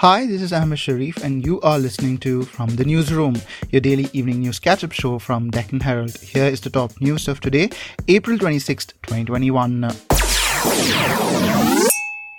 Hi, 0.00 0.26
this 0.26 0.42
is 0.42 0.52
Ahmed 0.52 0.78
Sharif, 0.78 1.24
and 1.24 1.44
you 1.44 1.60
are 1.62 1.78
listening 1.78 2.18
to 2.18 2.42
From 2.42 2.76
the 2.76 2.84
Newsroom, 2.84 3.36
your 3.70 3.80
daily 3.80 4.08
evening 4.12 4.40
news 4.40 4.58
catch 4.58 4.84
up 4.84 4.92
show 4.92 5.18
from 5.18 5.50
Deccan 5.50 5.80
Herald. 5.80 6.16
Here 6.18 6.44
is 6.44 6.60
the 6.60 6.70
top 6.70 7.00
news 7.00 7.28
of 7.28 7.40
today, 7.40 7.70
April 8.06 8.38
26th, 8.38 8.92
2021. 9.02 9.90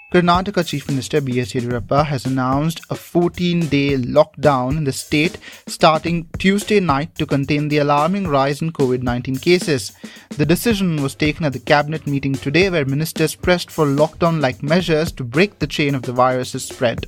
Karnataka 0.09 0.65
Chief 0.65 0.88
Minister 0.88 1.20
B.S. 1.20 1.52
Yediyurappa 1.52 2.05
has 2.05 2.25
announced 2.25 2.79
a 2.89 2.95
14 2.95 3.68
day 3.68 3.97
lockdown 3.97 4.77
in 4.77 4.86
the 4.86 4.93
state 4.93 5.38
starting 5.68 6.29
Tuesday 6.38 6.79
night 6.79 7.14
to 7.15 7.25
contain 7.25 7.68
the 7.68 7.79
alarming 7.79 8.25
rise 8.25 8.61
in 8.61 8.71
COVID 8.71 9.01
19 9.01 9.36
cases. 9.36 9.91
The 10.38 10.46
decision 10.46 11.04
was 11.04 11.14
taken 11.14 11.43
at 11.43 11.51
the 11.51 11.59
cabinet 11.59 12.07
meeting 12.07 12.32
today, 12.32 12.70
where 12.70 12.86
ministers 12.86 13.36
pressed 13.36 13.70
for 13.70 13.86
lockdown 13.86 14.39
like 14.39 14.64
measures 14.64 15.11
to 15.11 15.25
break 15.25 15.59
the 15.59 15.68
chain 15.68 15.93
of 15.93 16.04
the 16.04 16.14
virus's 16.14 16.64
spread. 16.64 17.05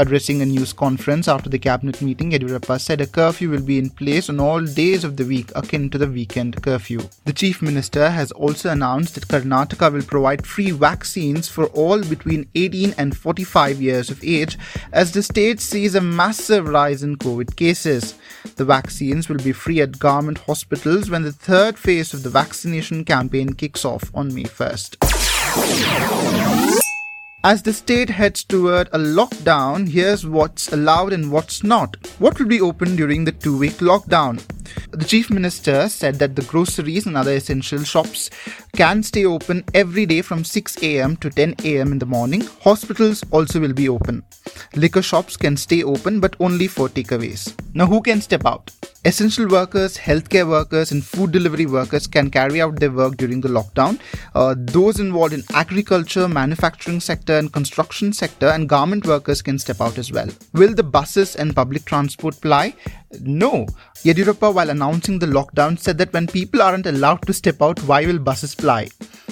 Addressing 0.00 0.40
a 0.40 0.46
news 0.46 0.72
conference 0.72 1.28
after 1.28 1.50
the 1.50 1.58
cabinet 1.58 2.00
meeting, 2.00 2.30
Yediyurappa 2.30 2.80
said 2.80 3.02
a 3.02 3.06
curfew 3.06 3.50
will 3.50 3.60
be 3.60 3.78
in 3.78 3.90
place 3.90 4.30
on 4.30 4.40
all 4.40 4.62
days 4.62 5.04
of 5.04 5.18
the 5.18 5.26
week 5.26 5.52
akin 5.54 5.90
to 5.90 5.98
the 5.98 6.06
weekend 6.06 6.62
curfew. 6.62 7.00
The 7.26 7.34
chief 7.34 7.60
minister 7.60 8.08
has 8.08 8.32
also 8.32 8.70
announced 8.70 9.16
that 9.16 9.28
Karnataka 9.28 9.92
will 9.92 10.00
provide 10.00 10.46
free 10.46 10.70
vaccines 10.70 11.48
for 11.48 11.66
all 11.66 12.02
between 12.02 12.48
18 12.54 12.94
and 12.96 13.14
45 13.14 13.82
years 13.82 14.08
of 14.08 14.24
age 14.24 14.56
as 14.90 15.12
the 15.12 15.22
state 15.22 15.60
sees 15.60 15.94
a 15.94 16.00
massive 16.00 16.66
rise 16.66 17.02
in 17.02 17.16
COVID 17.16 17.56
cases. 17.56 18.14
The 18.56 18.64
vaccines 18.64 19.28
will 19.28 19.36
be 19.36 19.52
free 19.52 19.82
at 19.82 19.98
government 19.98 20.38
hospitals 20.38 21.10
when 21.10 21.24
the 21.24 21.32
third 21.32 21.78
phase 21.78 22.14
of 22.14 22.22
the 22.22 22.30
vaccination 22.30 23.04
campaign 23.04 23.52
kicks 23.52 23.84
off 23.84 24.10
on 24.14 24.34
May 24.34 24.44
1st. 24.44 24.96
As 27.42 27.62
the 27.62 27.72
state 27.72 28.10
heads 28.10 28.44
toward 28.44 28.88
a 28.88 28.98
lockdown, 28.98 29.88
here's 29.88 30.26
what's 30.26 30.70
allowed 30.74 31.14
and 31.14 31.32
what's 31.32 31.64
not. 31.64 31.96
What 32.18 32.38
will 32.38 32.46
be 32.46 32.60
open 32.60 32.96
during 32.96 33.24
the 33.24 33.32
two 33.32 33.56
week 33.56 33.78
lockdown? 33.78 34.42
The 34.92 35.04
chief 35.04 35.30
minister 35.30 35.88
said 35.88 36.16
that 36.16 36.34
the 36.34 36.42
groceries 36.42 37.06
and 37.06 37.16
other 37.16 37.32
essential 37.32 37.84
shops 37.84 38.28
can 38.74 39.04
stay 39.04 39.24
open 39.24 39.62
every 39.72 40.04
day 40.04 40.20
from 40.20 40.42
6 40.42 40.82
am 40.82 41.16
to 41.18 41.30
10 41.30 41.54
am 41.64 41.92
in 41.92 42.00
the 42.00 42.06
morning. 42.06 42.40
Hospitals 42.62 43.22
also 43.30 43.60
will 43.60 43.72
be 43.72 43.88
open. 43.88 44.24
Liquor 44.74 45.02
shops 45.02 45.36
can 45.36 45.56
stay 45.56 45.84
open 45.84 46.18
but 46.18 46.34
only 46.40 46.66
for 46.66 46.88
takeaways. 46.88 47.54
Now, 47.72 47.86
who 47.86 48.02
can 48.02 48.20
step 48.20 48.44
out? 48.44 48.72
Essential 49.02 49.48
workers, 49.48 49.96
healthcare 49.96 50.46
workers, 50.46 50.92
and 50.92 51.02
food 51.02 51.32
delivery 51.32 51.64
workers 51.64 52.06
can 52.06 52.30
carry 52.30 52.60
out 52.60 52.78
their 52.78 52.90
work 52.90 53.16
during 53.16 53.40
the 53.40 53.48
lockdown. 53.48 53.98
Uh, 54.34 54.54
those 54.58 55.00
involved 55.00 55.32
in 55.32 55.42
agriculture, 55.54 56.28
manufacturing 56.28 57.00
sector, 57.00 57.38
and 57.38 57.50
construction 57.50 58.12
sector, 58.12 58.48
and 58.48 58.68
garment 58.68 59.06
workers 59.06 59.40
can 59.40 59.58
step 59.58 59.80
out 59.80 59.96
as 59.96 60.12
well. 60.12 60.28
Will 60.52 60.74
the 60.74 60.82
buses 60.82 61.34
and 61.34 61.56
public 61.56 61.86
transport 61.86 62.38
ply? 62.42 62.74
No. 63.18 63.66
Yediyurappa, 64.04 64.54
while 64.54 64.70
announcing 64.70 65.18
the 65.18 65.26
lockdown, 65.26 65.78
said 65.78 65.98
that 65.98 66.12
when 66.12 66.26
people 66.26 66.62
aren't 66.62 66.86
allowed 66.86 67.22
to 67.26 67.32
step 67.32 67.60
out, 67.60 67.82
why 67.82 68.06
will 68.06 68.18
buses 68.18 68.54
ply? 68.54 68.88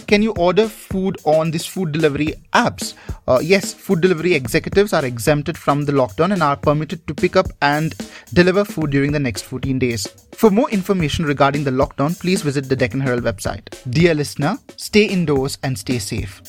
Can 0.09 0.23
you 0.23 0.33
order 0.33 0.67
food 0.67 1.19
on 1.25 1.51
these 1.51 1.67
food 1.67 1.93
delivery 1.93 2.35
apps? 2.55 2.95
Uh, 3.27 3.41
yes, 3.43 3.75
food 3.75 4.01
delivery 4.01 4.35
executives 4.35 4.93
are 4.93 5.05
exempted 5.05 5.57
from 5.57 5.85
the 5.85 5.93
lockdown 5.93 6.33
and 6.33 6.43
are 6.43 6.57
permitted 6.57 7.07
to 7.07 7.15
pick 7.15 7.37
up 7.37 7.47
and 7.63 7.95
deliver 8.33 8.65
food 8.65 8.91
during 8.91 9.13
the 9.13 9.21
next 9.21 9.43
14 9.43 9.79
days. 9.79 10.07
For 10.33 10.51
more 10.51 10.71
information 10.71 11.25
regarding 11.27 11.65
the 11.65 11.71
lockdown, 11.71 12.19
please 12.19 12.43
visit 12.43 12.69
the 12.69 12.77
Deccan 12.77 13.01
Herald 13.01 13.23
website. 13.23 13.69
Dear 13.91 14.15
listener, 14.15 14.59
stay 14.77 15.05
indoors 15.05 15.59
and 15.63 15.79
stay 15.79 15.99
safe. 15.99 16.43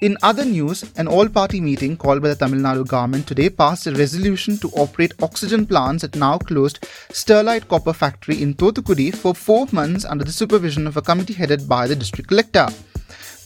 In 0.00 0.16
other 0.22 0.46
news, 0.46 0.82
an 0.96 1.06
all 1.06 1.28
party 1.28 1.60
meeting 1.60 1.94
called 1.94 2.22
by 2.22 2.28
the 2.28 2.34
Tamil 2.34 2.60
Nadu 2.60 2.86
government 2.88 3.26
today 3.26 3.50
passed 3.50 3.86
a 3.86 3.92
resolution 3.92 4.56
to 4.56 4.70
operate 4.70 5.12
oxygen 5.20 5.66
plants 5.66 6.04
at 6.04 6.16
now 6.16 6.38
closed 6.38 6.80
Sterlite 7.10 7.68
Copper 7.68 7.92
Factory 7.92 8.40
in 8.40 8.54
Thoothukudi 8.54 9.14
for 9.14 9.34
four 9.34 9.66
months 9.72 10.06
under 10.06 10.24
the 10.24 10.32
supervision 10.32 10.86
of 10.86 10.96
a 10.96 11.02
committee 11.02 11.34
headed 11.34 11.68
by 11.68 11.86
the 11.86 11.94
district 11.94 12.30
collector. 12.30 12.66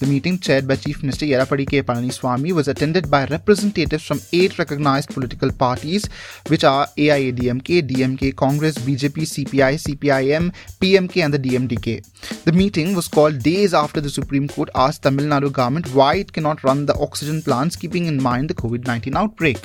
The 0.00 0.06
meeting, 0.06 0.38
chaired 0.38 0.66
by 0.66 0.76
Chief 0.76 1.02
Minister 1.02 1.26
Edappadi 1.26 1.68
K. 1.68 1.82
Palaniswamy, 1.82 2.52
was 2.52 2.66
attended 2.68 3.10
by 3.10 3.24
representatives 3.26 4.04
from 4.04 4.20
eight 4.32 4.58
recognized 4.58 5.10
political 5.10 5.52
parties, 5.52 6.08
which 6.48 6.64
are 6.64 6.88
AIADMK, 6.98 7.88
DMK, 7.88 8.34
Congress, 8.34 8.76
BJP, 8.76 9.46
CPI, 9.46 9.74
CPIM, 9.84 10.52
PMK, 10.80 11.24
and 11.24 11.32
the 11.32 11.38
DMDK. 11.38 12.44
The 12.44 12.52
meeting 12.52 12.94
was 12.94 13.08
called 13.08 13.38
days 13.38 13.72
after 13.72 14.00
the 14.00 14.10
Supreme 14.10 14.48
Court 14.48 14.68
asked 14.74 15.04
Tamil 15.04 15.26
Nadu 15.26 15.52
government 15.52 15.94
why 15.94 16.16
it 16.16 16.32
cannot 16.32 16.64
run 16.64 16.86
the 16.86 16.98
oxygen 16.98 17.40
plants, 17.40 17.76
keeping 17.76 18.06
in 18.06 18.22
mind 18.22 18.50
the 18.50 18.54
COVID 18.54 18.86
19 18.86 19.16
outbreak. 19.16 19.58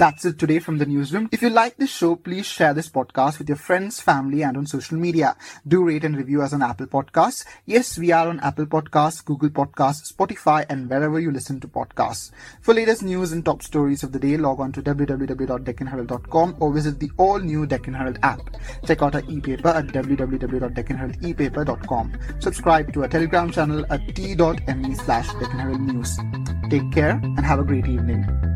That's 0.00 0.24
it 0.24 0.38
today 0.38 0.60
from 0.60 0.78
the 0.78 0.86
newsroom. 0.86 1.28
If 1.30 1.42
you 1.42 1.50
like 1.50 1.76
this 1.76 1.90
show, 1.90 2.16
please 2.16 2.46
share 2.46 2.72
this 2.72 2.88
podcast 2.88 3.38
with 3.38 3.50
your 3.50 3.58
friends, 3.58 4.00
family, 4.00 4.42
and 4.42 4.56
on 4.56 4.66
social 4.66 4.96
media. 4.96 5.36
Do 5.68 5.84
rate 5.84 6.04
and 6.04 6.16
review 6.16 6.40
us 6.40 6.54
on 6.54 6.62
Apple 6.62 6.86
Podcasts. 6.86 7.44
Yes, 7.66 7.98
we 7.98 8.10
are 8.10 8.26
on 8.26 8.40
Apple 8.40 8.64
Podcasts, 8.64 9.22
Google 9.22 9.50
Podcasts, 9.50 10.10
Spotify, 10.10 10.64
and 10.70 10.88
wherever 10.88 11.20
you 11.20 11.30
listen 11.30 11.60
to 11.60 11.68
podcasts. 11.68 12.30
For 12.62 12.72
latest 12.72 13.02
news 13.02 13.32
and 13.32 13.44
top 13.44 13.62
stories 13.62 14.02
of 14.02 14.12
the 14.12 14.18
day, 14.18 14.38
log 14.38 14.60
on 14.60 14.72
to 14.72 14.80
www.deccanherald.com 14.80 16.56
or 16.60 16.72
visit 16.72 16.98
the 16.98 17.10
all-new 17.18 17.66
Deccan 17.66 17.92
Herald 17.92 18.18
app. 18.22 18.40
Check 18.86 19.02
out 19.02 19.14
our 19.14 19.24
e-paper 19.28 19.68
at 19.68 19.88
www.deccanheraldepaper.com. 19.88 22.12
Subscribe 22.38 22.90
to 22.94 23.02
our 23.02 23.08
Telegram 23.08 23.50
channel 23.50 23.84
at 23.90 24.16
t.me 24.16 24.94
slash 24.94 25.28
Deccan 25.34 25.58
Herald 25.58 25.82
News. 25.82 26.18
Take 26.70 26.90
care 26.90 27.20
and 27.22 27.40
have 27.40 27.58
a 27.58 27.64
great 27.64 27.86
evening. 27.86 28.49